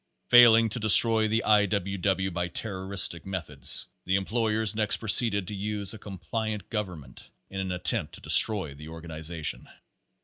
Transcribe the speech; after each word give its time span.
Failing 0.29 0.67
to 0.69 0.79
destroy 0.79 1.27
the 1.27 1.43
I. 1.43 1.67
W. 1.67 1.95
W. 1.99 2.31
by 2.31 2.47
terroristic 2.47 3.23
meth 3.23 3.49
\ 3.49 3.49
ods, 3.51 3.85
the 4.05 4.15
employers 4.15 4.73
next 4.75 4.97
proceeded 4.97 5.47
to 5.49 5.53
use 5.53 5.93
a 5.93 5.99
compliant 5.99 6.71
government 6.71 7.29
in 7.51 7.59
an 7.59 7.71
attempt 7.71 8.15
to 8.15 8.21
destroy 8.21 8.73
the 8.73 8.87
organization. 8.89 9.69